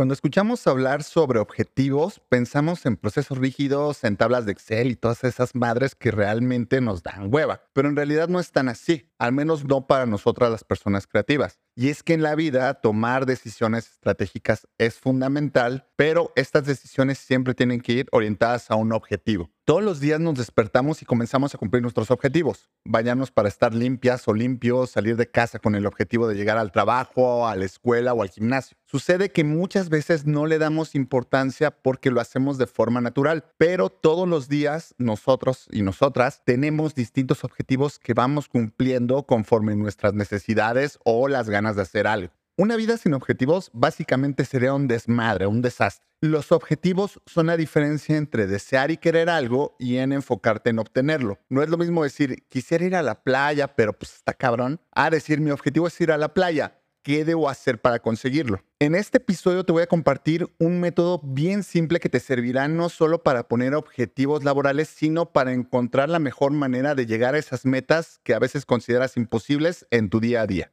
Cuando 0.00 0.14
escuchamos 0.14 0.66
hablar 0.66 1.02
sobre 1.02 1.40
objetivos, 1.40 2.22
pensamos 2.30 2.86
en 2.86 2.96
procesos 2.96 3.36
rígidos, 3.36 4.02
en 4.02 4.16
tablas 4.16 4.46
de 4.46 4.52
Excel 4.52 4.90
y 4.90 4.96
todas 4.96 5.24
esas 5.24 5.54
madres 5.54 5.94
que 5.94 6.10
realmente 6.10 6.80
nos 6.80 7.02
dan 7.02 7.28
hueva. 7.30 7.64
Pero 7.74 7.90
en 7.90 7.96
realidad 7.96 8.26
no 8.26 8.40
es 8.40 8.50
tan 8.50 8.70
así, 8.70 9.10
al 9.18 9.32
menos 9.32 9.66
no 9.66 9.86
para 9.86 10.06
nosotras 10.06 10.50
las 10.50 10.64
personas 10.64 11.06
creativas. 11.06 11.60
Y 11.74 11.90
es 11.90 12.02
que 12.02 12.14
en 12.14 12.22
la 12.22 12.34
vida 12.34 12.72
tomar 12.80 13.26
decisiones 13.26 13.90
estratégicas 13.90 14.66
es 14.78 14.94
fundamental, 14.94 15.86
pero 15.96 16.32
estas 16.34 16.64
decisiones 16.64 17.18
siempre 17.18 17.52
tienen 17.52 17.82
que 17.82 17.92
ir 17.92 18.08
orientadas 18.10 18.70
a 18.70 18.76
un 18.76 18.94
objetivo. 18.94 19.50
Todos 19.66 19.84
los 19.84 20.00
días 20.00 20.18
nos 20.18 20.36
despertamos 20.36 21.02
y 21.02 21.04
comenzamos 21.04 21.54
a 21.54 21.58
cumplir 21.58 21.82
nuestros 21.82 22.10
objetivos. 22.10 22.70
Vayamos 22.84 23.30
para 23.30 23.48
estar 23.48 23.74
limpias 23.74 24.26
o 24.26 24.34
limpios, 24.34 24.90
salir 24.90 25.16
de 25.16 25.30
casa 25.30 25.58
con 25.58 25.74
el 25.74 25.86
objetivo 25.86 26.26
de 26.26 26.34
llegar 26.34 26.56
al 26.56 26.72
trabajo, 26.72 27.46
a 27.46 27.54
la 27.54 27.66
escuela 27.66 28.14
o 28.14 28.22
al 28.22 28.30
gimnasio. 28.30 28.76
Sucede 28.86 29.30
que 29.30 29.44
muchas 29.44 29.90
veces 29.90 30.26
no 30.26 30.46
le 30.46 30.58
damos 30.58 30.94
importancia 30.94 31.70
porque 31.70 32.10
lo 32.10 32.20
hacemos 32.20 32.58
de 32.58 32.66
forma 32.66 33.00
natural, 33.00 33.44
pero 33.58 33.90
todos 33.90 34.26
los 34.26 34.48
días 34.48 34.94
nosotros 34.98 35.68
y 35.70 35.82
nosotras 35.82 36.42
tenemos 36.44 36.94
distintos 36.94 37.44
objetivos 37.44 37.98
que 37.98 38.14
vamos 38.14 38.48
cumpliendo 38.48 39.24
conforme 39.24 39.76
nuestras 39.76 40.14
necesidades 40.14 40.98
o 41.04 41.28
las 41.28 41.50
ganas 41.50 41.76
de 41.76 41.82
hacer 41.82 42.06
algo. 42.06 42.32
Una 42.60 42.76
vida 42.76 42.98
sin 42.98 43.14
objetivos 43.14 43.70
básicamente 43.72 44.44
sería 44.44 44.74
un 44.74 44.86
desmadre, 44.86 45.46
un 45.46 45.62
desastre. 45.62 46.04
Los 46.20 46.52
objetivos 46.52 47.18
son 47.24 47.46
la 47.46 47.56
diferencia 47.56 48.18
entre 48.18 48.46
desear 48.46 48.90
y 48.90 48.98
querer 48.98 49.30
algo 49.30 49.76
y 49.78 49.96
en 49.96 50.12
enfocarte 50.12 50.68
en 50.68 50.78
obtenerlo. 50.78 51.38
No 51.48 51.62
es 51.62 51.70
lo 51.70 51.78
mismo 51.78 52.04
decir, 52.04 52.44
quisiera 52.50 52.84
ir 52.84 52.96
a 52.96 53.02
la 53.02 53.22
playa, 53.22 53.74
pero 53.74 53.94
pues 53.94 54.12
está 54.12 54.34
cabrón, 54.34 54.78
a 54.92 55.08
decir, 55.08 55.40
mi 55.40 55.50
objetivo 55.50 55.86
es 55.86 55.98
ir 56.02 56.12
a 56.12 56.18
la 56.18 56.34
playa. 56.34 56.82
¿Qué 57.02 57.24
debo 57.24 57.48
hacer 57.48 57.80
para 57.80 58.00
conseguirlo? 58.00 58.62
En 58.78 58.94
este 58.94 59.16
episodio 59.16 59.64
te 59.64 59.72
voy 59.72 59.84
a 59.84 59.86
compartir 59.86 60.46
un 60.58 60.80
método 60.80 61.18
bien 61.24 61.62
simple 61.62 61.98
que 61.98 62.10
te 62.10 62.20
servirá 62.20 62.68
no 62.68 62.90
solo 62.90 63.22
para 63.22 63.48
poner 63.48 63.74
objetivos 63.74 64.44
laborales, 64.44 64.88
sino 64.88 65.32
para 65.32 65.54
encontrar 65.54 66.10
la 66.10 66.18
mejor 66.18 66.52
manera 66.52 66.94
de 66.94 67.06
llegar 67.06 67.34
a 67.34 67.38
esas 67.38 67.64
metas 67.64 68.20
que 68.22 68.34
a 68.34 68.38
veces 68.38 68.66
consideras 68.66 69.16
imposibles 69.16 69.86
en 69.90 70.10
tu 70.10 70.20
día 70.20 70.42
a 70.42 70.46
día. 70.46 70.70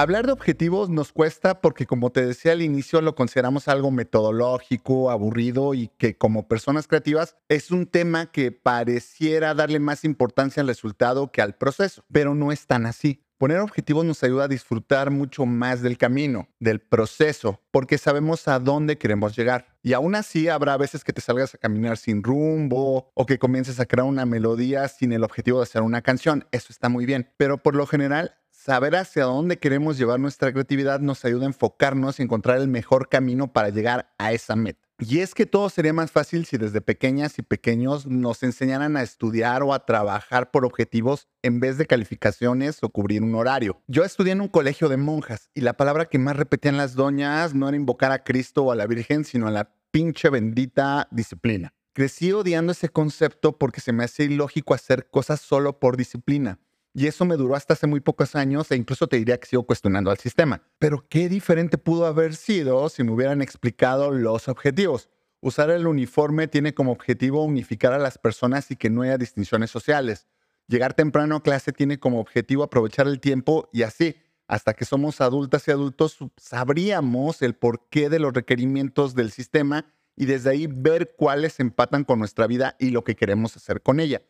Hablar 0.00 0.24
de 0.24 0.32
objetivos 0.32 0.88
nos 0.88 1.12
cuesta 1.12 1.60
porque, 1.60 1.84
como 1.84 2.08
te 2.08 2.24
decía 2.24 2.52
al 2.52 2.62
inicio, 2.62 3.02
lo 3.02 3.14
consideramos 3.14 3.68
algo 3.68 3.90
metodológico, 3.90 5.10
aburrido 5.10 5.74
y 5.74 5.88
que 5.98 6.16
como 6.16 6.48
personas 6.48 6.88
creativas 6.88 7.36
es 7.50 7.70
un 7.70 7.84
tema 7.84 8.32
que 8.32 8.50
pareciera 8.50 9.52
darle 9.52 9.78
más 9.78 10.06
importancia 10.06 10.62
al 10.62 10.68
resultado 10.68 11.30
que 11.30 11.42
al 11.42 11.54
proceso, 11.54 12.02
pero 12.10 12.34
no 12.34 12.50
es 12.50 12.66
tan 12.66 12.86
así. 12.86 13.22
Poner 13.36 13.58
objetivos 13.58 14.06
nos 14.06 14.22
ayuda 14.22 14.44
a 14.44 14.48
disfrutar 14.48 15.10
mucho 15.10 15.44
más 15.44 15.82
del 15.82 15.98
camino, 15.98 16.48
del 16.60 16.80
proceso, 16.80 17.60
porque 17.70 17.98
sabemos 17.98 18.48
a 18.48 18.58
dónde 18.58 18.96
queremos 18.96 19.36
llegar. 19.36 19.76
Y 19.82 19.92
aún 19.92 20.14
así 20.14 20.48
habrá 20.48 20.78
veces 20.78 21.04
que 21.04 21.12
te 21.12 21.20
salgas 21.20 21.54
a 21.54 21.58
caminar 21.58 21.98
sin 21.98 22.22
rumbo 22.22 23.10
o 23.12 23.26
que 23.26 23.38
comiences 23.38 23.80
a 23.80 23.86
crear 23.86 24.06
una 24.06 24.24
melodía 24.24 24.88
sin 24.88 25.12
el 25.12 25.24
objetivo 25.24 25.58
de 25.58 25.64
hacer 25.64 25.82
una 25.82 26.00
canción. 26.00 26.46
Eso 26.52 26.68
está 26.70 26.88
muy 26.88 27.04
bien. 27.04 27.30
Pero 27.36 27.58
por 27.58 27.76
lo 27.76 27.86
general 27.86 28.34
Saber 28.70 28.94
hacia 28.94 29.24
dónde 29.24 29.58
queremos 29.58 29.98
llevar 29.98 30.20
nuestra 30.20 30.52
creatividad 30.52 31.00
nos 31.00 31.24
ayuda 31.24 31.42
a 31.42 31.46
enfocarnos 31.46 32.20
y 32.20 32.22
encontrar 32.22 32.60
el 32.60 32.68
mejor 32.68 33.08
camino 33.08 33.52
para 33.52 33.70
llegar 33.70 34.12
a 34.16 34.32
esa 34.32 34.54
meta. 34.54 34.88
Y 35.00 35.18
es 35.18 35.34
que 35.34 35.44
todo 35.44 35.68
sería 35.70 35.92
más 35.92 36.12
fácil 36.12 36.46
si 36.46 36.56
desde 36.56 36.80
pequeñas 36.80 37.36
y 37.40 37.42
pequeños 37.42 38.06
nos 38.06 38.44
enseñaran 38.44 38.96
a 38.96 39.02
estudiar 39.02 39.64
o 39.64 39.74
a 39.74 39.84
trabajar 39.86 40.52
por 40.52 40.64
objetivos 40.64 41.26
en 41.42 41.58
vez 41.58 41.78
de 41.78 41.86
calificaciones 41.86 42.80
o 42.84 42.90
cubrir 42.90 43.24
un 43.24 43.34
horario. 43.34 43.82
Yo 43.88 44.04
estudié 44.04 44.34
en 44.34 44.40
un 44.40 44.46
colegio 44.46 44.88
de 44.88 44.98
monjas 44.98 45.50
y 45.52 45.62
la 45.62 45.72
palabra 45.72 46.04
que 46.04 46.20
más 46.20 46.36
repetían 46.36 46.76
las 46.76 46.94
doñas 46.94 47.54
no 47.56 47.68
era 47.68 47.76
invocar 47.76 48.12
a 48.12 48.22
Cristo 48.22 48.62
o 48.62 48.70
a 48.70 48.76
la 48.76 48.86
Virgen, 48.86 49.24
sino 49.24 49.48
a 49.48 49.50
la 49.50 49.72
pinche 49.90 50.30
bendita 50.30 51.08
disciplina. 51.10 51.74
Crecí 51.92 52.30
odiando 52.30 52.70
ese 52.70 52.88
concepto 52.88 53.58
porque 53.58 53.80
se 53.80 53.92
me 53.92 54.04
hace 54.04 54.22
ilógico 54.22 54.74
hacer 54.74 55.08
cosas 55.10 55.40
solo 55.40 55.80
por 55.80 55.96
disciplina. 55.96 56.60
Y 56.92 57.06
eso 57.06 57.24
me 57.24 57.36
duró 57.36 57.54
hasta 57.54 57.74
hace 57.74 57.86
muy 57.86 58.00
pocos 58.00 58.34
años 58.34 58.70
e 58.70 58.76
incluso 58.76 59.06
te 59.06 59.16
diría 59.16 59.38
que 59.38 59.46
sigo 59.46 59.62
cuestionando 59.62 60.10
al 60.10 60.18
sistema. 60.18 60.62
Pero 60.78 61.06
qué 61.08 61.28
diferente 61.28 61.78
pudo 61.78 62.06
haber 62.06 62.34
sido 62.34 62.88
si 62.88 63.04
me 63.04 63.12
hubieran 63.12 63.42
explicado 63.42 64.10
los 64.10 64.48
objetivos. 64.48 65.08
Usar 65.40 65.70
el 65.70 65.86
uniforme 65.86 66.48
tiene 66.48 66.74
como 66.74 66.92
objetivo 66.92 67.44
unificar 67.44 67.92
a 67.92 67.98
las 67.98 68.18
personas 68.18 68.70
y 68.70 68.76
que 68.76 68.90
no 68.90 69.02
haya 69.02 69.18
distinciones 69.18 69.70
sociales. 69.70 70.26
Llegar 70.66 70.94
temprano 70.94 71.36
a 71.36 71.42
clase 71.42 71.72
tiene 71.72 72.00
como 72.00 72.20
objetivo 72.20 72.64
aprovechar 72.64 73.06
el 73.06 73.20
tiempo 73.20 73.68
y 73.72 73.82
así, 73.82 74.16
hasta 74.48 74.74
que 74.74 74.84
somos 74.84 75.20
adultas 75.20 75.66
y 75.68 75.70
adultos, 75.70 76.18
sabríamos 76.36 77.40
el 77.42 77.54
porqué 77.54 78.10
de 78.10 78.18
los 78.18 78.32
requerimientos 78.32 79.14
del 79.14 79.30
sistema 79.30 79.86
y 80.16 80.26
desde 80.26 80.50
ahí 80.50 80.66
ver 80.66 81.14
cuáles 81.16 81.60
empatan 81.60 82.04
con 82.04 82.18
nuestra 82.18 82.48
vida 82.48 82.76
y 82.80 82.90
lo 82.90 83.04
que 83.04 83.14
queremos 83.14 83.56
hacer 83.56 83.80
con 83.80 84.00
ella 84.00 84.20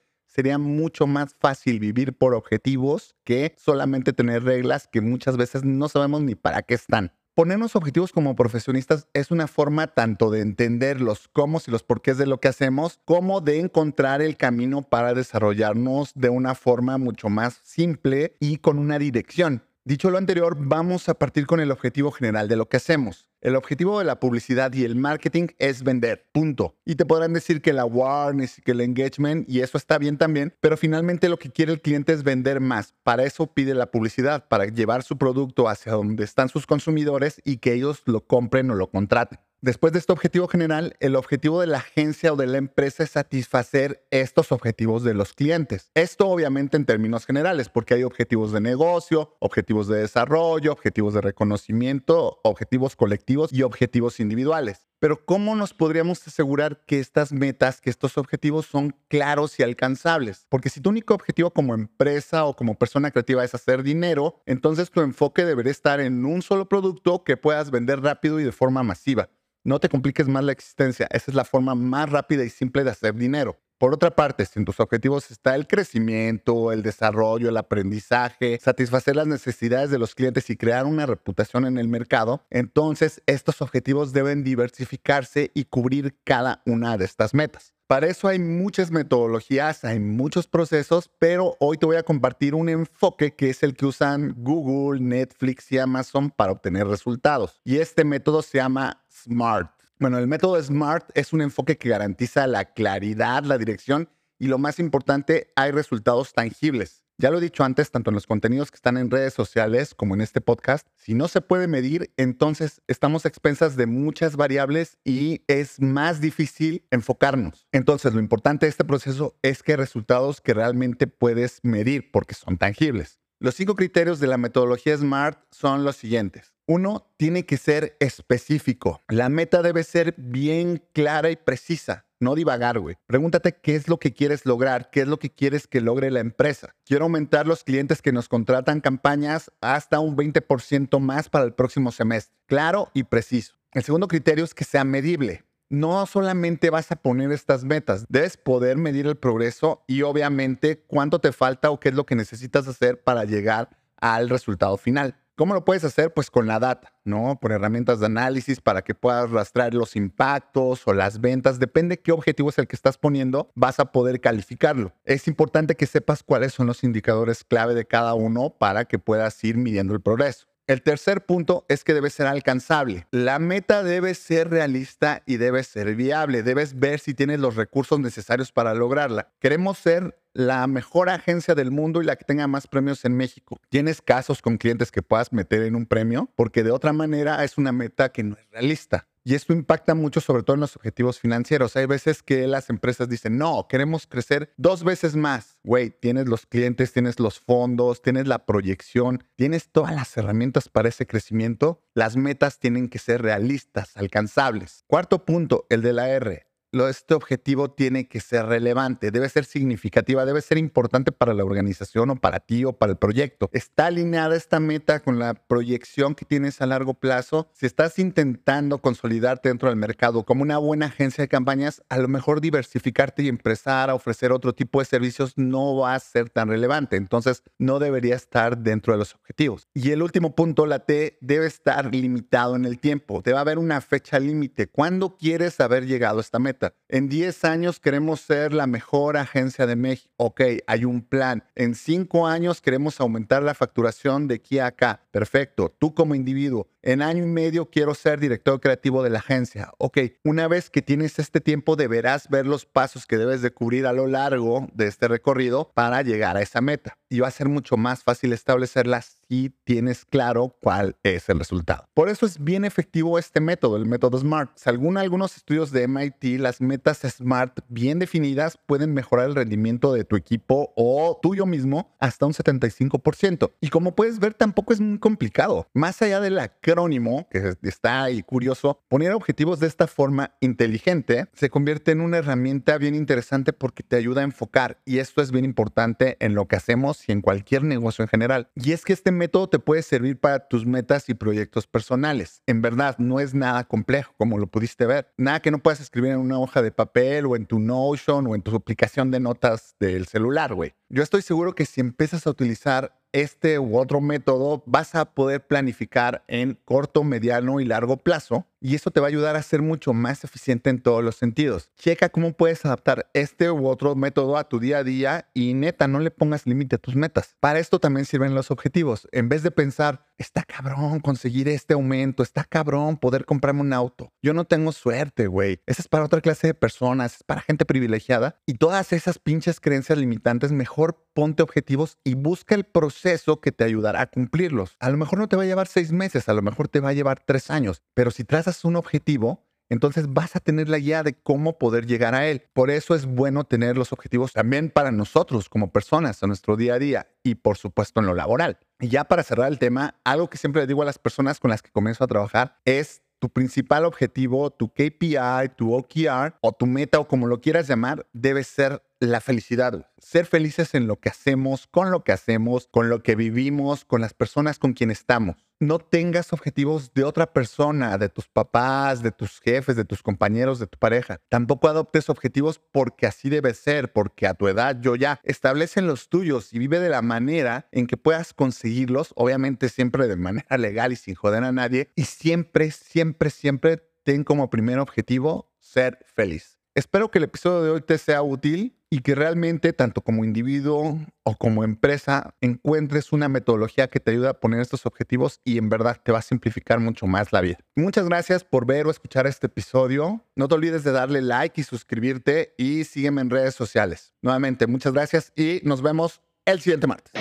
sería 0.40 0.56
mucho 0.56 1.06
más 1.06 1.34
fácil 1.38 1.78
vivir 1.80 2.14
por 2.14 2.32
objetivos 2.32 3.14
que 3.24 3.54
solamente 3.58 4.14
tener 4.14 4.42
reglas 4.42 4.88
que 4.90 5.02
muchas 5.02 5.36
veces 5.36 5.64
no 5.64 5.86
sabemos 5.90 6.22
ni 6.22 6.34
para 6.34 6.62
qué 6.62 6.72
están. 6.72 7.12
Ponernos 7.34 7.76
objetivos 7.76 8.10
como 8.10 8.34
profesionistas 8.34 9.06
es 9.12 9.30
una 9.30 9.48
forma 9.48 9.88
tanto 9.88 10.30
de 10.30 10.40
entender 10.40 11.02
los 11.02 11.28
cómo 11.28 11.60
y 11.66 11.70
los 11.70 11.82
porqués 11.82 12.16
de 12.16 12.24
lo 12.24 12.40
que 12.40 12.48
hacemos, 12.48 13.00
como 13.04 13.42
de 13.42 13.58
encontrar 13.60 14.22
el 14.22 14.38
camino 14.38 14.80
para 14.80 15.12
desarrollarnos 15.12 16.12
de 16.14 16.30
una 16.30 16.54
forma 16.54 16.96
mucho 16.96 17.28
más 17.28 17.60
simple 17.62 18.34
y 18.40 18.56
con 18.56 18.78
una 18.78 18.98
dirección. 18.98 19.62
Dicho 19.82 20.10
lo 20.10 20.18
anterior, 20.18 20.56
vamos 20.58 21.08
a 21.08 21.14
partir 21.14 21.46
con 21.46 21.58
el 21.58 21.70
objetivo 21.70 22.10
general 22.10 22.48
de 22.48 22.56
lo 22.56 22.68
que 22.68 22.76
hacemos. 22.76 23.30
El 23.40 23.56
objetivo 23.56 23.98
de 23.98 24.04
la 24.04 24.20
publicidad 24.20 24.74
y 24.74 24.84
el 24.84 24.94
marketing 24.94 25.46
es 25.58 25.82
vender, 25.82 26.28
punto. 26.32 26.76
Y 26.84 26.96
te 26.96 27.06
podrán 27.06 27.32
decir 27.32 27.62
que 27.62 27.72
la 27.72 27.82
awareness 27.82 28.58
y 28.58 28.62
que 28.62 28.72
el 28.72 28.82
engagement, 28.82 29.48
y 29.48 29.60
eso 29.60 29.78
está 29.78 29.96
bien 29.96 30.18
también, 30.18 30.54
pero 30.60 30.76
finalmente 30.76 31.30
lo 31.30 31.38
que 31.38 31.50
quiere 31.50 31.72
el 31.72 31.80
cliente 31.80 32.12
es 32.12 32.24
vender 32.24 32.60
más. 32.60 32.94
Para 33.02 33.24
eso 33.24 33.54
pide 33.54 33.72
la 33.74 33.90
publicidad, 33.90 34.48
para 34.48 34.66
llevar 34.66 35.02
su 35.02 35.16
producto 35.16 35.66
hacia 35.66 35.92
donde 35.92 36.24
están 36.24 36.50
sus 36.50 36.66
consumidores 36.66 37.40
y 37.42 37.56
que 37.56 37.72
ellos 37.72 38.02
lo 38.04 38.26
compren 38.26 38.70
o 38.70 38.74
lo 38.74 38.90
contraten. 38.90 39.38
Después 39.62 39.92
de 39.92 39.98
este 39.98 40.12
objetivo 40.12 40.48
general, 40.48 40.96
el 41.00 41.16
objetivo 41.16 41.60
de 41.60 41.66
la 41.66 41.78
agencia 41.78 42.32
o 42.32 42.36
de 42.36 42.46
la 42.46 42.56
empresa 42.56 43.02
es 43.02 43.10
satisfacer 43.10 44.06
estos 44.10 44.52
objetivos 44.52 45.02
de 45.04 45.12
los 45.12 45.34
clientes. 45.34 45.90
Esto 45.92 46.28
obviamente 46.28 46.78
en 46.78 46.86
términos 46.86 47.26
generales, 47.26 47.68
porque 47.68 47.92
hay 47.92 48.02
objetivos 48.02 48.52
de 48.52 48.62
negocio, 48.62 49.36
objetivos 49.38 49.86
de 49.86 49.98
desarrollo, 49.98 50.72
objetivos 50.72 51.12
de 51.12 51.20
reconocimiento, 51.20 52.40
objetivos 52.42 52.96
colectivos 52.96 53.52
y 53.52 53.62
objetivos 53.62 54.18
individuales. 54.18 54.86
Pero 54.98 55.26
¿cómo 55.26 55.54
nos 55.54 55.74
podríamos 55.74 56.26
asegurar 56.26 56.82
que 56.86 56.98
estas 56.98 57.30
metas, 57.30 57.82
que 57.82 57.90
estos 57.90 58.16
objetivos 58.16 58.64
son 58.64 58.96
claros 59.08 59.60
y 59.60 59.62
alcanzables? 59.62 60.46
Porque 60.48 60.70
si 60.70 60.80
tu 60.80 60.88
único 60.88 61.12
objetivo 61.12 61.50
como 61.50 61.74
empresa 61.74 62.46
o 62.46 62.56
como 62.56 62.78
persona 62.78 63.10
creativa 63.10 63.44
es 63.44 63.54
hacer 63.54 63.82
dinero, 63.82 64.40
entonces 64.46 64.90
tu 64.90 65.02
enfoque 65.02 65.44
debería 65.44 65.72
estar 65.72 66.00
en 66.00 66.24
un 66.24 66.40
solo 66.40 66.66
producto 66.66 67.24
que 67.24 67.36
puedas 67.36 67.70
vender 67.70 68.00
rápido 68.00 68.40
y 68.40 68.44
de 68.44 68.52
forma 68.52 68.82
masiva. 68.82 69.28
No 69.62 69.78
te 69.78 69.90
compliques 69.90 70.26
más 70.26 70.42
la 70.42 70.52
existencia. 70.52 71.06
Esa 71.10 71.30
es 71.30 71.34
la 71.34 71.44
forma 71.44 71.74
más 71.74 72.08
rápida 72.08 72.44
y 72.44 72.50
simple 72.50 72.82
de 72.82 72.90
hacer 72.90 73.14
dinero. 73.14 73.58
Por 73.76 73.94
otra 73.94 74.10
parte, 74.10 74.44
si 74.44 74.58
en 74.58 74.66
tus 74.66 74.78
objetivos 74.78 75.30
está 75.30 75.54
el 75.54 75.66
crecimiento, 75.66 76.70
el 76.70 76.82
desarrollo, 76.82 77.48
el 77.48 77.56
aprendizaje, 77.56 78.58
satisfacer 78.60 79.16
las 79.16 79.26
necesidades 79.26 79.90
de 79.90 79.98
los 79.98 80.14
clientes 80.14 80.50
y 80.50 80.56
crear 80.56 80.84
una 80.84 81.06
reputación 81.06 81.64
en 81.64 81.78
el 81.78 81.88
mercado, 81.88 82.44
entonces 82.50 83.22
estos 83.24 83.62
objetivos 83.62 84.12
deben 84.12 84.44
diversificarse 84.44 85.50
y 85.54 85.64
cubrir 85.64 86.18
cada 86.24 86.62
una 86.66 86.98
de 86.98 87.06
estas 87.06 87.32
metas. 87.32 87.72
Para 87.90 88.06
eso 88.06 88.28
hay 88.28 88.38
muchas 88.38 88.92
metodologías, 88.92 89.82
hay 89.84 89.98
muchos 89.98 90.46
procesos, 90.46 91.10
pero 91.18 91.56
hoy 91.58 91.76
te 91.76 91.86
voy 91.86 91.96
a 91.96 92.04
compartir 92.04 92.54
un 92.54 92.68
enfoque 92.68 93.34
que 93.34 93.50
es 93.50 93.64
el 93.64 93.74
que 93.74 93.86
usan 93.86 94.32
Google, 94.36 95.00
Netflix 95.00 95.72
y 95.72 95.78
Amazon 95.78 96.30
para 96.30 96.52
obtener 96.52 96.86
resultados. 96.86 97.60
Y 97.64 97.78
este 97.78 98.04
método 98.04 98.42
se 98.42 98.58
llama 98.58 99.02
SMART. 99.24 99.70
Bueno, 99.98 100.18
el 100.18 100.26
método 100.26 100.62
SMART 100.62 101.10
es 101.14 101.32
un 101.32 101.42
enfoque 101.42 101.76
que 101.76 101.88
garantiza 101.88 102.46
la 102.46 102.72
claridad, 102.72 103.44
la 103.44 103.58
dirección 103.58 104.08
y 104.38 104.46
lo 104.46 104.58
más 104.58 104.78
importante, 104.78 105.52
hay 105.54 105.70
resultados 105.70 106.32
tangibles. 106.32 107.04
Ya 107.18 107.30
lo 107.30 107.36
he 107.36 107.42
dicho 107.42 107.64
antes, 107.64 107.90
tanto 107.90 108.08
en 108.08 108.14
los 108.14 108.26
contenidos 108.26 108.70
que 108.70 108.76
están 108.76 108.96
en 108.96 109.10
redes 109.10 109.34
sociales 109.34 109.94
como 109.94 110.14
en 110.14 110.22
este 110.22 110.40
podcast, 110.40 110.88
si 110.96 111.12
no 111.12 111.28
se 111.28 111.42
puede 111.42 111.68
medir, 111.68 112.14
entonces 112.16 112.80
estamos 112.88 113.26
a 113.26 113.28
expensas 113.28 113.76
de 113.76 113.84
muchas 113.84 114.36
variables 114.36 114.96
y 115.04 115.42
es 115.46 115.82
más 115.82 116.22
difícil 116.22 116.86
enfocarnos. 116.90 117.66
Entonces, 117.72 118.14
lo 118.14 118.20
importante 118.20 118.64
de 118.64 118.70
este 118.70 118.86
proceso 118.86 119.36
es 119.42 119.62
que 119.62 119.76
resultados 119.76 120.40
que 120.40 120.54
realmente 120.54 121.06
puedes 121.06 121.60
medir 121.62 122.10
porque 122.10 122.34
son 122.34 122.56
tangibles. 122.56 123.19
Los 123.42 123.54
cinco 123.54 123.74
criterios 123.74 124.20
de 124.20 124.26
la 124.26 124.36
metodología 124.36 124.94
SMART 124.94 125.38
son 125.50 125.82
los 125.82 125.96
siguientes. 125.96 126.52
Uno, 126.66 127.10
tiene 127.16 127.46
que 127.46 127.56
ser 127.56 127.96
específico. 127.98 129.00
La 129.08 129.30
meta 129.30 129.62
debe 129.62 129.82
ser 129.82 130.14
bien 130.18 130.82
clara 130.92 131.30
y 131.30 131.36
precisa. 131.36 132.04
no 132.18 132.34
divagar, 132.34 132.78
güey. 132.78 132.96
Pregúntate 133.06 133.56
qué 133.56 133.76
es 133.76 133.88
lo 133.88 133.98
que 133.98 134.12
quieres 134.12 134.44
lograr, 134.44 134.90
qué 134.90 135.00
es 135.00 135.08
lo 135.08 135.18
que 135.18 135.30
quieres 135.30 135.66
que 135.66 135.80
logre 135.80 136.10
la 136.10 136.20
empresa. 136.20 136.74
Quiero 136.84 137.04
aumentar 137.04 137.46
los 137.46 137.64
clientes 137.64 138.02
que 138.02 138.12
nos 138.12 138.28
contratan 138.28 138.82
campañas 138.82 139.50
hasta 139.62 140.00
un 140.00 140.18
20% 140.18 141.00
más 141.00 141.30
para 141.30 141.46
el 141.46 141.54
próximo 141.54 141.92
semestre. 141.92 142.36
Claro 142.44 142.90
y 142.92 143.04
preciso. 143.04 143.54
El 143.72 143.84
segundo 143.84 144.06
criterio 144.06 144.44
es 144.44 144.52
que 144.52 144.64
sea 144.64 144.84
medible 144.84 145.44
no 145.70 146.04
solamente 146.04 146.68
vas 146.68 146.90
a 146.92 146.96
poner 146.96 147.32
estas 147.32 147.64
metas, 147.64 148.04
debes 148.08 148.36
poder 148.36 148.76
medir 148.76 149.06
el 149.06 149.16
progreso 149.16 149.82
y 149.86 150.02
obviamente 150.02 150.82
cuánto 150.86 151.20
te 151.20 151.32
falta 151.32 151.70
o 151.70 151.80
qué 151.80 151.90
es 151.90 151.94
lo 151.94 152.04
que 152.04 152.16
necesitas 152.16 152.68
hacer 152.68 153.02
para 153.02 153.24
llegar 153.24 153.70
al 153.96 154.28
resultado 154.28 154.76
final. 154.76 155.16
¿Cómo 155.36 155.54
lo 155.54 155.64
puedes 155.64 155.84
hacer? 155.84 156.12
Pues 156.12 156.30
con 156.30 156.46
la 156.46 156.58
data, 156.58 156.92
¿no? 157.02 157.38
Por 157.40 157.52
herramientas 157.52 157.98
de 157.98 158.06
análisis 158.06 158.60
para 158.60 158.82
que 158.82 158.94
puedas 158.94 159.30
rastrear 159.30 159.72
los 159.72 159.96
impactos 159.96 160.86
o 160.86 160.92
las 160.92 161.22
ventas. 161.22 161.58
Depende 161.58 161.98
qué 161.98 162.12
objetivo 162.12 162.50
es 162.50 162.58
el 162.58 162.66
que 162.66 162.76
estás 162.76 162.98
poniendo, 162.98 163.50
vas 163.54 163.80
a 163.80 163.86
poder 163.90 164.20
calificarlo. 164.20 164.92
Es 165.04 165.28
importante 165.28 165.76
que 165.76 165.86
sepas 165.86 166.22
cuáles 166.22 166.52
son 166.52 166.66
los 166.66 166.84
indicadores 166.84 167.42
clave 167.42 167.74
de 167.74 167.86
cada 167.86 168.12
uno 168.12 168.50
para 168.50 168.84
que 168.84 168.98
puedas 168.98 169.42
ir 169.42 169.56
midiendo 169.56 169.94
el 169.94 170.02
progreso. 170.02 170.49
El 170.70 170.82
tercer 170.82 171.26
punto 171.26 171.66
es 171.68 171.82
que 171.82 171.94
debe 171.94 172.10
ser 172.10 172.28
alcanzable. 172.28 173.08
La 173.10 173.40
meta 173.40 173.82
debe 173.82 174.14
ser 174.14 174.50
realista 174.50 175.20
y 175.26 175.36
debe 175.36 175.64
ser 175.64 175.96
viable. 175.96 176.44
Debes 176.44 176.78
ver 176.78 177.00
si 177.00 177.12
tienes 177.12 177.40
los 177.40 177.56
recursos 177.56 177.98
necesarios 177.98 178.52
para 178.52 178.72
lograrla. 178.72 179.32
Queremos 179.40 179.78
ser 179.78 180.16
la 180.32 180.64
mejor 180.68 181.08
agencia 181.08 181.56
del 181.56 181.72
mundo 181.72 182.00
y 182.00 182.04
la 182.04 182.14
que 182.14 182.24
tenga 182.24 182.46
más 182.46 182.68
premios 182.68 183.04
en 183.04 183.16
México. 183.16 183.60
¿Tienes 183.68 184.00
casos 184.00 184.42
con 184.42 184.58
clientes 184.58 184.92
que 184.92 185.02
puedas 185.02 185.32
meter 185.32 185.62
en 185.64 185.74
un 185.74 185.86
premio? 185.86 186.30
Porque 186.36 186.62
de 186.62 186.70
otra 186.70 186.92
manera 186.92 187.42
es 187.42 187.58
una 187.58 187.72
meta 187.72 188.12
que 188.12 188.22
no 188.22 188.36
es 188.36 188.48
realista. 188.52 189.08
Y 189.22 189.34
esto 189.34 189.52
impacta 189.52 189.94
mucho 189.94 190.20
sobre 190.20 190.42
todo 190.42 190.54
en 190.54 190.60
los 190.60 190.76
objetivos 190.76 191.20
financieros. 191.20 191.76
Hay 191.76 191.86
veces 191.86 192.22
que 192.22 192.46
las 192.46 192.70
empresas 192.70 193.08
dicen, 193.08 193.36
no, 193.36 193.66
queremos 193.68 194.06
crecer 194.06 194.52
dos 194.56 194.82
veces 194.82 195.14
más. 195.14 195.58
Güey, 195.62 195.90
tienes 195.90 196.26
los 196.26 196.46
clientes, 196.46 196.92
tienes 196.92 197.20
los 197.20 197.38
fondos, 197.38 198.02
tienes 198.02 198.26
la 198.26 198.46
proyección, 198.46 199.22
tienes 199.36 199.68
todas 199.70 199.94
las 199.94 200.16
herramientas 200.16 200.68
para 200.68 200.88
ese 200.88 201.06
crecimiento. 201.06 201.82
Las 201.94 202.16
metas 202.16 202.58
tienen 202.58 202.88
que 202.88 202.98
ser 202.98 203.22
realistas, 203.22 203.96
alcanzables. 203.96 204.84
Cuarto 204.86 205.24
punto, 205.24 205.66
el 205.68 205.82
de 205.82 205.92
la 205.92 206.08
R 206.08 206.49
este 206.72 207.14
objetivo 207.14 207.70
tiene 207.70 208.06
que 208.06 208.20
ser 208.20 208.46
relevante, 208.46 209.10
debe 209.10 209.28
ser 209.28 209.44
significativa, 209.44 210.24
debe 210.24 210.40
ser 210.40 210.58
importante 210.58 211.12
para 211.12 211.34
la 211.34 211.44
organización 211.44 212.10
o 212.10 212.16
para 212.16 212.40
ti 212.40 212.64
o 212.64 212.72
para 212.72 212.92
el 212.92 212.98
proyecto. 212.98 213.50
¿Está 213.52 213.86
alineada 213.86 214.36
esta 214.36 214.60
meta 214.60 215.00
con 215.00 215.18
la 215.18 215.34
proyección 215.34 216.14
que 216.14 216.24
tienes 216.24 216.60
a 216.60 216.66
largo 216.66 216.94
plazo? 216.94 217.48
Si 217.52 217.66
estás 217.66 217.98
intentando 217.98 218.78
consolidarte 218.78 219.48
dentro 219.48 219.68
del 219.68 219.76
mercado 219.76 220.24
como 220.24 220.42
una 220.42 220.58
buena 220.58 220.86
agencia 220.86 221.22
de 221.22 221.28
campañas, 221.28 221.82
a 221.88 221.98
lo 221.98 222.08
mejor 222.08 222.40
diversificarte 222.40 223.22
y 223.24 223.28
empezar 223.28 223.90
a 223.90 223.94
ofrecer 223.94 224.32
otro 224.32 224.54
tipo 224.54 224.78
de 224.78 224.84
servicios 224.84 225.32
no 225.36 225.76
va 225.76 225.94
a 225.94 226.00
ser 226.00 226.30
tan 226.30 226.48
relevante. 226.48 226.96
Entonces, 226.96 227.42
no 227.58 227.78
debería 227.78 228.14
estar 228.14 228.58
dentro 228.58 228.92
de 228.92 228.98
los 228.98 229.14
objetivos. 229.14 229.68
Y 229.74 229.90
el 229.90 230.02
último 230.02 230.34
punto, 230.34 230.66
la 230.66 230.80
T, 230.80 231.18
debe 231.20 231.46
estar 231.46 231.92
limitado 231.92 232.56
en 232.56 232.64
el 232.64 232.78
tiempo. 232.78 233.22
Debe 233.22 233.38
haber 233.38 233.58
una 233.58 233.80
fecha 233.80 234.18
límite. 234.18 234.68
¿Cuándo 234.68 235.16
quieres 235.16 235.60
haber 235.60 235.86
llegado 235.86 236.18
a 236.18 236.20
esta 236.20 236.38
meta? 236.38 236.59
correcta. 236.60 236.79
En 236.92 237.08
10 237.08 237.44
años 237.44 237.78
queremos 237.78 238.20
ser 238.20 238.52
la 238.52 238.66
mejor 238.66 239.16
agencia 239.16 239.64
de 239.64 239.76
México. 239.76 240.12
Ok, 240.16 240.40
hay 240.66 240.84
un 240.84 241.02
plan. 241.02 241.44
En 241.54 241.76
5 241.76 242.26
años 242.26 242.60
queremos 242.60 243.00
aumentar 243.00 243.44
la 243.44 243.54
facturación 243.54 244.26
de 244.26 244.34
aquí 244.34 244.58
a 244.58 244.66
acá. 244.66 245.00
Perfecto. 245.12 245.72
Tú 245.78 245.94
como 245.94 246.16
individuo. 246.16 246.66
En 246.82 247.02
año 247.02 247.22
y 247.22 247.26
medio 247.26 247.66
quiero 247.66 247.94
ser 247.94 248.18
director 248.18 248.58
creativo 248.58 249.04
de 249.04 249.10
la 249.10 249.18
agencia. 249.18 249.70
Ok, 249.78 249.98
una 250.24 250.48
vez 250.48 250.68
que 250.70 250.82
tienes 250.82 251.18
este 251.18 251.40
tiempo 251.40 251.76
deberás 251.76 252.28
ver 252.28 252.46
los 252.46 252.64
pasos 252.64 253.06
que 253.06 253.18
debes 253.18 253.42
de 253.42 253.52
cubrir 253.52 253.86
a 253.86 253.92
lo 253.92 254.06
largo 254.08 254.66
de 254.72 254.88
este 254.88 255.06
recorrido 255.06 255.70
para 255.74 256.02
llegar 256.02 256.38
a 256.38 256.42
esa 256.42 256.60
meta. 256.60 256.96
Y 257.08 257.20
va 257.20 257.28
a 257.28 257.32
ser 257.32 257.48
mucho 257.48 257.76
más 257.76 258.02
fácil 258.02 258.32
establecerlas 258.32 259.18
si 259.28 259.54
tienes 259.64 260.06
claro 260.06 260.56
cuál 260.60 260.96
es 261.02 261.28
el 261.28 261.38
resultado. 261.38 261.84
Por 261.92 262.08
eso 262.08 262.24
es 262.24 262.42
bien 262.42 262.64
efectivo 262.64 263.18
este 263.18 263.40
método, 263.40 263.76
el 263.76 263.86
método 263.86 264.18
SMART. 264.18 264.52
Según 264.56 264.96
algunos 264.96 265.36
estudios 265.36 265.70
de 265.72 265.86
MIT, 265.86 266.40
las 266.40 266.60
metas 266.60 266.79
SMART 266.84 267.60
bien 267.68 267.98
definidas 267.98 268.58
pueden 268.66 268.94
mejorar 268.94 269.28
el 269.28 269.34
rendimiento 269.34 269.92
de 269.92 270.04
tu 270.04 270.16
equipo 270.16 270.72
o 270.76 271.18
tuyo 271.22 271.46
mismo 271.46 271.94
hasta 271.98 272.26
un 272.26 272.32
75%. 272.32 273.52
Y 273.60 273.68
como 273.68 273.94
puedes 273.94 274.18
ver, 274.18 274.34
tampoco 274.34 274.72
es 274.72 274.80
muy 274.80 274.98
complicado. 274.98 275.68
Más 275.74 276.00
allá 276.02 276.20
del 276.20 276.38
acrónimo, 276.38 277.28
que 277.30 277.54
está 277.62 278.04
ahí 278.04 278.22
curioso, 278.22 278.82
poner 278.88 279.12
objetivos 279.12 279.60
de 279.60 279.66
esta 279.66 279.86
forma 279.86 280.34
inteligente 280.40 281.26
se 281.32 281.50
convierte 281.50 281.92
en 281.92 282.00
una 282.00 282.18
herramienta 282.18 282.78
bien 282.78 282.94
interesante 282.94 283.52
porque 283.52 283.82
te 283.82 283.96
ayuda 283.96 284.20
a 284.20 284.24
enfocar. 284.24 284.80
Y 284.84 284.98
esto 284.98 285.22
es 285.22 285.30
bien 285.30 285.44
importante 285.44 286.16
en 286.20 286.34
lo 286.34 286.46
que 286.46 286.56
hacemos 286.56 287.08
y 287.08 287.12
en 287.12 287.20
cualquier 287.20 287.64
negocio 287.64 288.02
en 288.02 288.08
general. 288.08 288.50
Y 288.54 288.72
es 288.72 288.84
que 288.84 288.92
este 288.92 289.12
método 289.12 289.48
te 289.48 289.58
puede 289.58 289.82
servir 289.82 290.18
para 290.18 290.48
tus 290.48 290.66
metas 290.66 291.08
y 291.08 291.14
proyectos 291.14 291.66
personales. 291.66 292.42
En 292.46 292.62
verdad, 292.62 292.96
no 292.98 293.20
es 293.20 293.34
nada 293.34 293.64
complejo, 293.64 294.14
como 294.16 294.38
lo 294.38 294.46
pudiste 294.46 294.86
ver. 294.86 295.12
Nada 295.16 295.40
que 295.40 295.50
no 295.50 295.58
puedas 295.58 295.80
escribir 295.80 296.12
en 296.12 296.18
una 296.18 296.38
hoja 296.38 296.62
de 296.62 296.69
papel 296.72 297.26
o 297.26 297.36
en 297.36 297.46
tu 297.46 297.58
Notion 297.58 298.26
o 298.26 298.34
en 298.34 298.42
tu 298.42 298.54
aplicación 298.54 299.10
de 299.10 299.20
notas 299.20 299.74
del 299.78 300.06
celular, 300.06 300.54
güey. 300.54 300.74
Yo 300.92 301.04
estoy 301.04 301.22
seguro 301.22 301.54
que 301.54 301.66
si 301.66 301.80
empiezas 301.80 302.26
a 302.26 302.30
utilizar 302.30 303.00
este 303.12 303.60
u 303.60 303.78
otro 303.78 304.00
método, 304.00 304.62
vas 304.66 304.96
a 304.96 305.04
poder 305.04 305.46
planificar 305.46 306.24
en 306.26 306.58
corto, 306.64 307.04
mediano 307.04 307.60
y 307.60 307.64
largo 307.64 307.96
plazo 307.96 308.46
y 308.60 308.74
eso 308.74 308.90
te 308.90 309.00
va 309.00 309.06
a 309.06 309.08
ayudar 309.08 309.36
a 309.36 309.42
ser 309.42 309.62
mucho 309.62 309.94
más 309.94 310.22
eficiente 310.22 310.68
en 310.68 310.80
todos 310.80 311.02
los 311.02 311.16
sentidos. 311.16 311.70
Checa 311.76 312.10
cómo 312.10 312.32
puedes 312.32 312.64
adaptar 312.64 313.08
este 313.14 313.50
u 313.50 313.66
otro 313.66 313.94
método 313.94 314.36
a 314.36 314.48
tu 314.48 314.60
día 314.60 314.78
a 314.78 314.84
día 314.84 315.30
y 315.32 315.54
neta, 315.54 315.88
no 315.88 315.98
le 315.98 316.10
pongas 316.10 316.46
límite 316.46 316.76
a 316.76 316.78
tus 316.78 316.94
metas. 316.94 317.36
Para 317.40 317.58
esto 317.58 317.78
también 317.78 318.04
sirven 318.04 318.34
los 318.34 318.50
objetivos. 318.50 319.08
En 319.12 319.28
vez 319.30 319.42
de 319.42 319.50
pensar, 319.50 320.04
está 320.18 320.42
cabrón 320.42 321.00
conseguir 321.00 321.48
este 321.48 321.72
aumento, 321.72 322.22
está 322.22 322.44
cabrón 322.44 322.98
poder 322.98 323.24
comprarme 323.24 323.62
un 323.62 323.72
auto. 323.72 324.12
Yo 324.22 324.34
no 324.34 324.44
tengo 324.44 324.72
suerte, 324.72 325.26
güey. 325.26 325.62
Esa 325.66 325.80
es 325.80 325.88
para 325.88 326.04
otra 326.04 326.20
clase 326.20 326.48
de 326.48 326.54
personas, 326.54 327.16
es 327.16 327.22
para 327.22 327.40
gente 327.40 327.64
privilegiada. 327.64 328.38
Y 328.44 328.54
todas 328.54 328.92
esas 328.92 329.18
pinches 329.18 329.58
creencias 329.60 329.98
limitantes, 329.98 330.52
mejor 330.80 331.04
ponte 331.12 331.42
objetivos 331.42 331.98
y 332.04 332.14
busca 332.14 332.54
el 332.54 332.64
proceso 332.64 333.38
que 333.42 333.52
te 333.52 333.64
ayudará 333.64 334.00
a 334.00 334.06
cumplirlos. 334.06 334.76
A 334.80 334.88
lo 334.88 334.96
mejor 334.96 335.18
no 335.18 335.28
te 335.28 335.36
va 335.36 335.42
a 335.42 335.46
llevar 335.46 335.66
seis 335.66 335.92
meses, 335.92 336.26
a 336.30 336.32
lo 336.32 336.40
mejor 336.40 336.68
te 336.68 336.80
va 336.80 336.88
a 336.88 336.92
llevar 336.94 337.20
tres 337.20 337.50
años, 337.50 337.82
pero 337.92 338.10
si 338.10 338.24
trazas 338.24 338.64
un 338.64 338.76
objetivo, 338.76 339.44
entonces 339.68 340.06
vas 340.08 340.36
a 340.36 340.40
tener 340.40 340.70
la 340.70 340.78
guía 340.78 341.02
de 341.02 341.12
cómo 341.12 341.58
poder 341.58 341.84
llegar 341.84 342.14
a 342.14 342.26
él. 342.26 342.44
Por 342.54 342.70
eso 342.70 342.94
es 342.94 343.04
bueno 343.04 343.44
tener 343.44 343.76
los 343.76 343.92
objetivos 343.92 344.32
también 344.32 344.70
para 344.70 344.90
nosotros 344.90 345.50
como 345.50 345.70
personas 345.70 346.22
en 346.22 346.28
nuestro 346.28 346.56
día 346.56 346.74
a 346.74 346.78
día 346.78 347.08
y 347.22 347.34
por 347.34 347.58
supuesto 347.58 348.00
en 348.00 348.06
lo 348.06 348.14
laboral. 348.14 348.58
Y 348.80 348.88
ya 348.88 349.04
para 349.04 349.22
cerrar 349.22 349.52
el 349.52 349.58
tema, 349.58 350.00
algo 350.02 350.30
que 350.30 350.38
siempre 350.38 350.62
le 350.62 350.66
digo 350.66 350.80
a 350.80 350.86
las 350.86 350.98
personas 350.98 351.40
con 351.40 351.50
las 351.50 351.60
que 351.60 351.70
comienzo 351.70 352.04
a 352.04 352.06
trabajar 352.06 352.56
es 352.64 353.02
tu 353.18 353.28
principal 353.28 353.84
objetivo, 353.84 354.50
tu 354.50 354.70
KPI, 354.70 355.50
tu 355.56 355.74
OKR 355.74 356.38
o 356.40 356.52
tu 356.52 356.64
meta 356.64 356.98
o 356.98 357.06
como 357.06 357.26
lo 357.26 357.42
quieras 357.42 357.68
llamar, 357.68 358.06
debe 358.14 358.42
ser 358.44 358.82
la 359.00 359.20
felicidad. 359.20 359.90
Ser 359.98 360.26
felices 360.26 360.74
en 360.74 360.86
lo 360.86 361.00
que 361.00 361.08
hacemos, 361.08 361.66
con 361.66 361.90
lo 361.90 362.04
que 362.04 362.12
hacemos, 362.12 362.68
con 362.70 362.90
lo 362.90 363.02
que 363.02 363.16
vivimos, 363.16 363.84
con 363.84 364.00
las 364.00 364.14
personas 364.14 364.58
con 364.58 364.74
quien 364.74 364.90
estamos. 364.90 365.36
No 365.58 365.78
tengas 365.78 366.32
objetivos 366.32 366.94
de 366.94 367.04
otra 367.04 367.32
persona, 367.32 367.98
de 367.98 368.08
tus 368.08 368.28
papás, 368.28 369.02
de 369.02 369.10
tus 369.10 369.40
jefes, 369.40 369.76
de 369.76 369.84
tus 369.84 370.02
compañeros, 370.02 370.58
de 370.58 370.66
tu 370.66 370.78
pareja. 370.78 371.20
Tampoco 371.28 371.68
adoptes 371.68 372.08
objetivos 372.08 372.60
porque 372.72 373.06
así 373.06 373.28
debe 373.28 373.52
ser, 373.54 373.92
porque 373.92 374.26
a 374.26 374.34
tu 374.34 374.48
edad 374.48 374.78
yo 374.80 374.96
ya. 374.96 375.20
Establecen 375.22 375.86
los 375.86 376.08
tuyos 376.08 376.52
y 376.52 376.58
vive 376.58 376.78
de 376.78 376.88
la 376.88 377.02
manera 377.02 377.68
en 377.72 377.86
que 377.86 377.96
puedas 377.96 378.32
conseguirlos, 378.32 379.12
obviamente 379.16 379.68
siempre 379.68 380.08
de 380.08 380.16
manera 380.16 380.46
legal 380.58 380.92
y 380.92 380.96
sin 380.96 381.14
joder 381.14 381.44
a 381.44 381.52
nadie. 381.52 381.90
Y 381.94 382.04
siempre, 382.04 382.70
siempre, 382.70 383.30
siempre 383.30 383.82
ten 384.02 384.24
como 384.24 384.50
primer 384.50 384.78
objetivo 384.78 385.52
ser 385.58 385.98
feliz. 386.06 386.59
Espero 386.80 387.10
que 387.10 387.18
el 387.18 387.24
episodio 387.24 387.62
de 387.62 387.70
hoy 387.72 387.82
te 387.82 387.98
sea 387.98 388.22
útil 388.22 388.74
y 388.88 389.00
que 389.00 389.14
realmente, 389.14 389.74
tanto 389.74 390.00
como 390.00 390.24
individuo 390.24 390.98
o 391.24 391.36
como 391.36 391.62
empresa, 391.62 392.34
encuentres 392.40 393.12
una 393.12 393.28
metodología 393.28 393.88
que 393.88 394.00
te 394.00 394.12
ayude 394.12 394.30
a 394.30 394.40
poner 394.40 394.62
estos 394.62 394.86
objetivos 394.86 395.42
y 395.44 395.58
en 395.58 395.68
verdad 395.68 396.00
te 396.02 396.10
va 396.10 396.20
a 396.20 396.22
simplificar 396.22 396.80
mucho 396.80 397.06
más 397.06 397.34
la 397.34 397.42
vida. 397.42 397.58
Muchas 397.76 398.06
gracias 398.06 398.44
por 398.44 398.64
ver 398.64 398.86
o 398.86 398.90
escuchar 398.90 399.26
este 399.26 399.48
episodio. 399.48 400.24
No 400.34 400.48
te 400.48 400.54
olvides 400.54 400.82
de 400.82 400.92
darle 400.92 401.20
like 401.20 401.60
y 401.60 401.64
suscribirte 401.64 402.54
y 402.56 402.84
sígueme 402.84 403.20
en 403.20 403.28
redes 403.28 403.54
sociales. 403.54 404.14
Nuevamente, 404.22 404.66
muchas 404.66 404.94
gracias 404.94 405.34
y 405.36 405.60
nos 405.64 405.82
vemos 405.82 406.22
el 406.46 406.60
siguiente 406.60 406.86
martes. 406.86 407.12